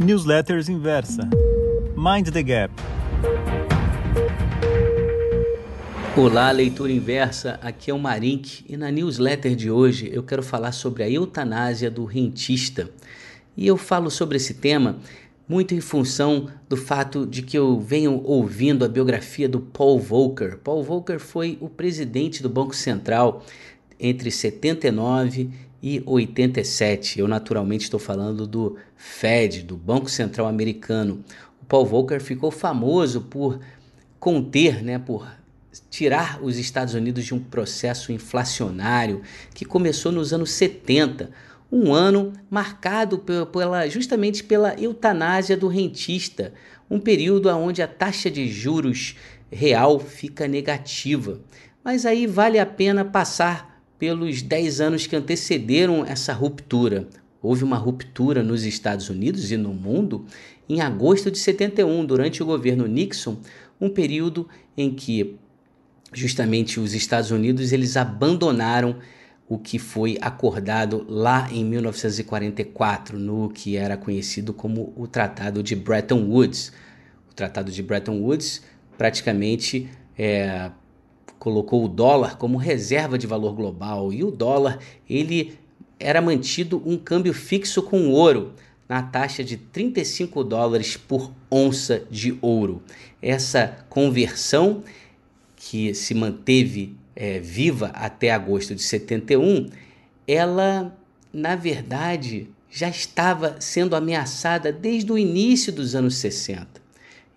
[0.00, 1.28] Newsletters Inversa.
[1.96, 2.72] Mind the Gap.
[6.16, 7.58] Olá, leitura inversa.
[7.60, 11.90] Aqui é o Marink e na newsletter de hoje eu quero falar sobre a eutanásia
[11.90, 12.88] do rentista.
[13.56, 15.00] E eu falo sobre esse tema
[15.48, 20.58] muito em função do fato de que eu venho ouvindo a biografia do Paul Volcker.
[20.58, 23.44] Paul Volcker foi o presidente do Banco Central
[23.98, 25.50] entre 79
[25.82, 27.20] e 87.
[27.20, 31.24] Eu naturalmente estou falando do Fed, do Banco Central Americano.
[31.62, 33.60] O Paul Volcker ficou famoso por
[34.18, 35.26] conter, né, por
[35.90, 39.22] tirar os Estados Unidos de um processo inflacionário
[39.54, 41.30] que começou nos anos 70,
[41.70, 46.52] um ano marcado pela, justamente pela eutanásia do rentista,
[46.90, 49.16] um período onde a taxa de juros
[49.50, 51.40] real fica negativa.
[51.84, 53.67] Mas aí vale a pena passar
[53.98, 57.08] pelos 10 anos que antecederam essa ruptura.
[57.42, 60.24] Houve uma ruptura nos Estados Unidos e no mundo
[60.68, 63.38] em agosto de 71, durante o governo Nixon,
[63.80, 65.36] um período em que
[66.12, 68.96] justamente os Estados Unidos eles abandonaram
[69.48, 75.74] o que foi acordado lá em 1944, no que era conhecido como o Tratado de
[75.74, 76.70] Bretton Woods.
[77.30, 78.62] O Tratado de Bretton Woods
[78.98, 80.70] praticamente é,
[81.38, 85.58] colocou o dólar como reserva de valor global e o dólar ele
[85.98, 88.52] era mantido um câmbio fixo com ouro
[88.88, 92.82] na taxa de 35 dólares por onça de ouro.
[93.20, 94.82] Essa conversão
[95.56, 99.68] que se manteve é, viva até agosto de 71,
[100.26, 100.96] ela
[101.32, 106.87] na verdade já estava sendo ameaçada desde o início dos anos 60.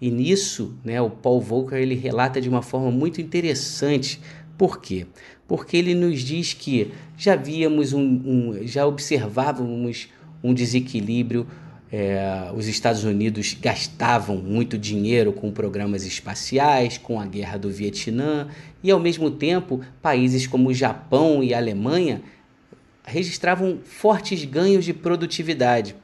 [0.01, 4.19] E nisso, né, o Paul Volcker ele relata de uma forma muito interessante.
[4.57, 5.05] Por quê?
[5.47, 10.09] Porque ele nos diz que já víamos um, um já observávamos
[10.43, 11.45] um desequilíbrio.
[11.91, 18.47] É, os Estados Unidos gastavam muito dinheiro com programas espaciais, com a guerra do Vietnã,
[18.81, 22.23] e ao mesmo tempo países como o Japão e a Alemanha
[23.03, 25.95] registravam fortes ganhos de produtividade.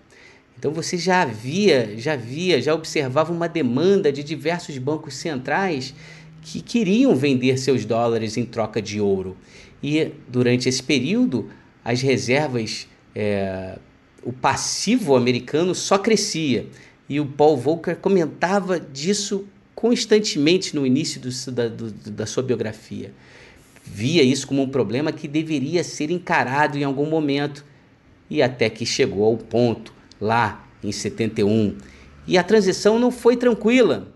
[0.57, 5.93] Então você já via, já via, já observava uma demanda de diversos bancos centrais
[6.41, 9.37] que queriam vender seus dólares em troca de ouro.
[9.83, 11.49] E durante esse período,
[11.85, 13.77] as reservas, é,
[14.23, 16.65] o passivo americano só crescia.
[17.07, 23.13] E o Paul Volcker comentava disso constantemente no início do, da, do, da sua biografia.
[23.83, 27.63] Via isso como um problema que deveria ser encarado em algum momento,
[28.29, 31.77] e até que chegou ao ponto lá em 71.
[32.27, 34.13] E a transição não foi tranquila.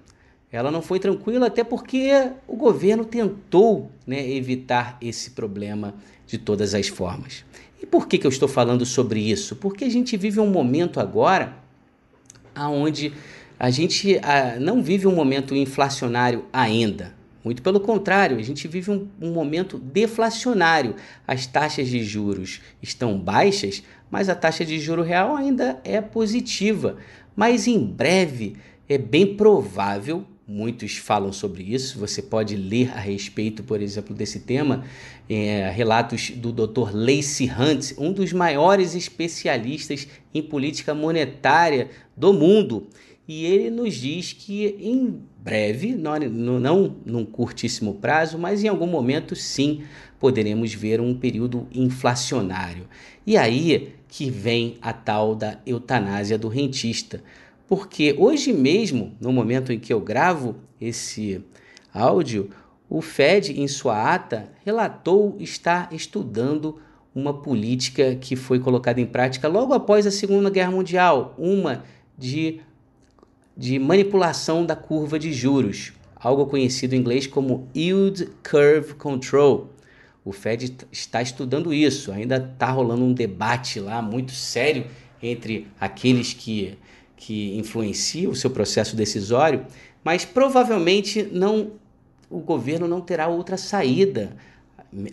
[0.51, 5.95] Ela não foi tranquila até porque o governo tentou né, evitar esse problema
[6.27, 7.45] de todas as formas.
[7.81, 9.55] E por que, que eu estou falando sobre isso?
[9.55, 11.57] Porque a gente vive um momento agora
[12.55, 13.13] onde
[13.57, 17.13] a gente a, não vive um momento inflacionário ainda.
[17.43, 20.95] Muito pelo contrário, a gente vive um, um, momento deflacionário.
[21.27, 26.97] As taxas de juros estão baixas, mas a taxa de juro real ainda é positiva.
[27.35, 28.57] Mas em breve
[28.87, 34.41] é bem provável, muitos falam sobre isso, você pode ler a respeito, por exemplo, desse
[34.41, 34.83] tema,
[35.29, 36.93] é, relatos do Dr.
[36.93, 42.87] Lacey Hunt, um dos maiores especialistas em política monetária do mundo.
[43.27, 46.19] E ele nos diz que em breve, não,
[46.59, 49.83] não num curtíssimo prazo, mas em algum momento sim
[50.19, 52.87] poderemos ver um período inflacionário.
[53.25, 57.23] E aí que vem a tal da eutanásia do rentista.
[57.67, 61.41] Porque hoje mesmo, no momento em que eu gravo esse
[61.93, 62.49] áudio,
[62.89, 66.79] o Fed, em sua ata, relatou estar estudando
[67.15, 71.85] uma política que foi colocada em prática logo após a Segunda Guerra Mundial, uma
[72.17, 72.59] de
[73.55, 79.69] de manipulação da curva de juros, algo conhecido em inglês como Yield Curve Control.
[80.23, 84.85] O Fed está estudando isso, ainda está rolando um debate lá muito sério
[85.21, 86.77] entre aqueles que,
[87.17, 89.65] que influenciam o seu processo decisório,
[90.03, 91.73] mas provavelmente não
[92.29, 94.35] o governo não terá outra saída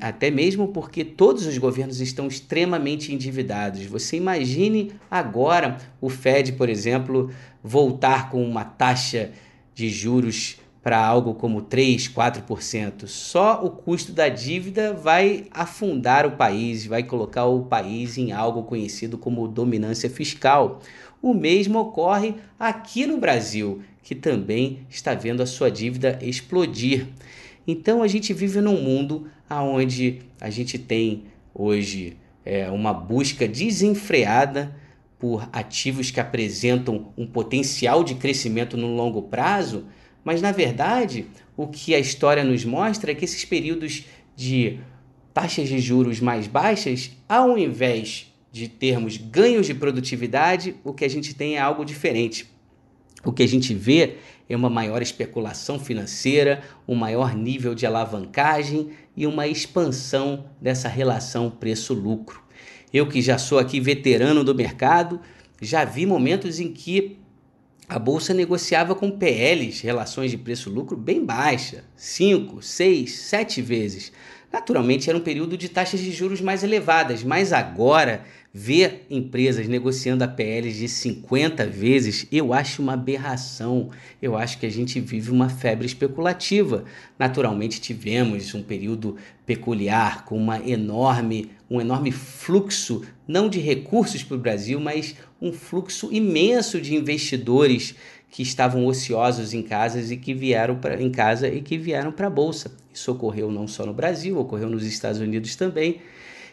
[0.00, 3.84] até mesmo porque todos os governos estão extremamente endividados.
[3.86, 7.30] Você imagine agora o Fed, por exemplo,
[7.62, 9.30] voltar com uma taxa
[9.74, 13.06] de juros para algo como 3, 4%.
[13.06, 18.62] Só o custo da dívida vai afundar o país, vai colocar o país em algo
[18.62, 20.80] conhecido como dominância fiscal.
[21.20, 27.08] O mesmo ocorre aqui no Brasil, que também está vendo a sua dívida explodir.
[27.70, 31.24] Então a gente vive num mundo onde a gente tem
[31.54, 34.74] hoje é, uma busca desenfreada
[35.18, 39.84] por ativos que apresentam um potencial de crescimento no longo prazo,
[40.24, 41.26] mas na verdade
[41.58, 44.78] o que a história nos mostra é que esses períodos de
[45.34, 51.10] taxas de juros mais baixas, ao invés de termos ganhos de produtividade, o que a
[51.10, 52.48] gente tem é algo diferente.
[53.24, 54.16] O que a gente vê
[54.48, 61.50] é uma maior especulação financeira, um maior nível de alavancagem e uma expansão dessa relação
[61.50, 62.42] preço-lucro.
[62.92, 65.20] Eu que já sou aqui veterano do mercado,
[65.60, 67.18] já vi momentos em que
[67.88, 74.12] a bolsa negociava com PLs, relações de preço-lucro bem baixa, 5, 6, 7 vezes.
[74.52, 80.24] Naturalmente era um período de taxas de juros mais elevadas, mas agora ver empresas negociando
[80.24, 83.90] a PLs de 50 vezes, eu acho uma aberração.
[84.22, 86.84] Eu acho que a gente vive uma febre especulativa.
[87.18, 94.36] Naturalmente tivemos um período peculiar com uma enorme, um enorme fluxo não de recursos para
[94.36, 97.94] o Brasil, mas um fluxo imenso de investidores
[98.30, 102.30] que estavam ociosos em casas e que vieram em casa e que vieram para a
[102.30, 102.72] bolsa.
[102.92, 106.00] Isso ocorreu não só no Brasil, ocorreu nos Estados Unidos também.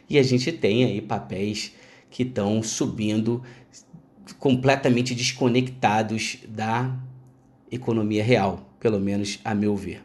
[0.09, 1.73] E a gente tem aí papéis
[2.09, 3.43] que estão subindo
[4.39, 6.95] completamente desconectados da
[7.71, 10.01] economia real, pelo menos a meu ver.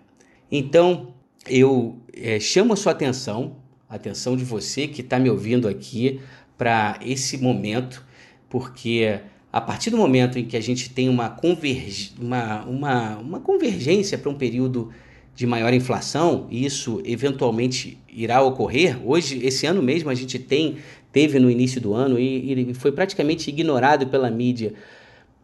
[0.51, 1.15] Então,
[1.47, 3.57] eu é, chamo a sua atenção,
[3.89, 6.21] a atenção de você que está me ouvindo aqui,
[6.59, 8.05] para esse momento,
[8.49, 9.21] porque
[9.53, 12.13] a partir do momento em que a gente tem uma, converg...
[12.21, 14.91] uma, uma, uma convergência para um período
[15.35, 18.99] de maior inflação, e isso eventualmente irá ocorrer.
[19.05, 20.77] Hoje, esse ano mesmo, a gente tem,
[21.11, 24.75] teve no início do ano e, e foi praticamente ignorado pela mídia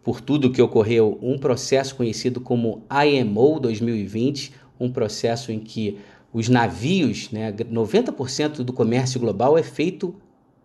[0.05, 5.99] por tudo que ocorreu, um processo conhecido como IMO 2020, um processo em que
[6.33, 10.15] os navios, né, 90% do comércio global é feito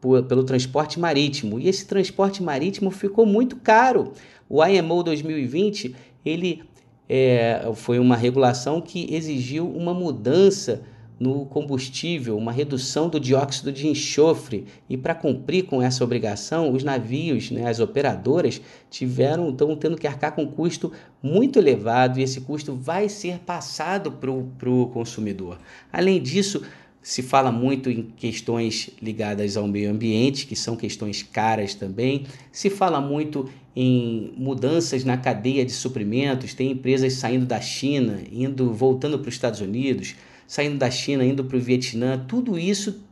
[0.02, 1.60] por, pelo transporte marítimo.
[1.60, 4.12] E esse transporte marítimo ficou muito caro.
[4.50, 5.96] O IMO 2020
[6.26, 6.64] ele
[7.08, 10.82] é, foi uma regulação que exigiu uma mudança
[11.22, 14.66] no combustível, uma redução do dióxido de enxofre.
[14.90, 18.60] E para cumprir com essa obrigação, os navios, né, as operadoras,
[18.90, 23.38] tiveram estão tendo que arcar com um custo muito elevado e esse custo vai ser
[23.38, 25.60] passado para o consumidor.
[25.94, 26.64] Além disso,
[27.02, 32.26] se fala muito em questões ligadas ao meio ambiente, que são questões caras também.
[32.52, 38.72] Se fala muito em mudanças na cadeia de suprimentos, tem empresas saindo da China, indo
[38.74, 40.16] voltando para os Estados Unidos,
[40.46, 42.24] saindo da China, indo para o Vietnã.
[42.28, 43.04] Tudo isso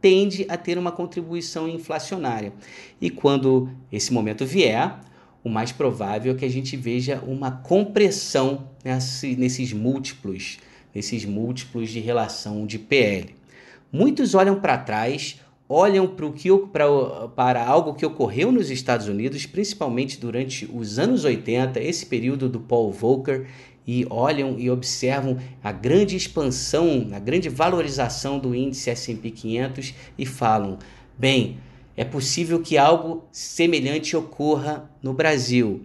[0.00, 2.52] tende a ter uma contribuição inflacionária.
[3.00, 4.98] E quando esse momento vier,
[5.44, 10.58] o mais provável é que a gente veja uma compressão nesse, nesses múltiplos
[10.96, 13.34] nesses múltiplos de relação de PL.
[13.92, 15.38] Muitos olham para trás,
[15.68, 20.98] olham para, o que, para, para algo que ocorreu nos Estados Unidos, principalmente durante os
[20.98, 23.46] anos 80, esse período do Paul Volcker,
[23.86, 30.24] e olham e observam a grande expansão, a grande valorização do índice S&P 500 e
[30.24, 30.78] falam:
[31.16, 31.58] bem,
[31.94, 35.82] é possível que algo semelhante ocorra no Brasil.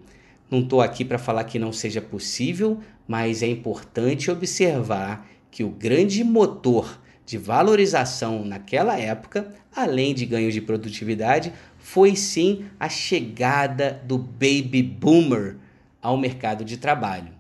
[0.51, 2.77] Não estou aqui para falar que não seja possível,
[3.07, 10.51] mas é importante observar que o grande motor de valorização naquela época, além de ganho
[10.51, 15.55] de produtividade, foi sim a chegada do baby boomer
[16.01, 17.31] ao mercado de trabalho.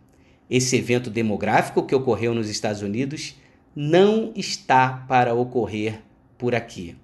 [0.49, 3.35] Esse evento demográfico que ocorreu nos Estados Unidos
[3.75, 6.01] não está para ocorrer
[6.37, 6.95] por aqui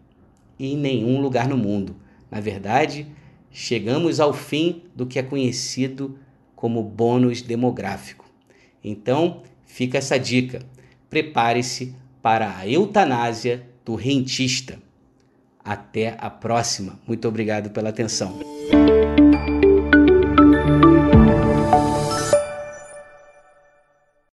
[0.60, 1.96] em nenhum lugar no mundo.
[2.32, 3.08] Na verdade,
[3.52, 6.18] chegamos ao fim do que é conhecido
[6.56, 8.26] como bônus demográfico.
[8.84, 10.62] Então, fica essa dica:
[11.10, 14.80] prepare-se para a eutanásia do rentista.
[15.64, 17.00] Até a próxima.
[17.06, 18.40] Muito obrigado pela atenção.